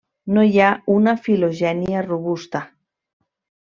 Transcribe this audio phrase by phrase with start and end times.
[0.37, 2.67] No hi ha una filogènia robusta.